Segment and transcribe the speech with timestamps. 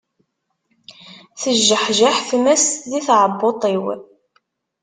[1.41, 3.85] Tejjeḥjeḥ tmes di tɛebbuḍt-iw.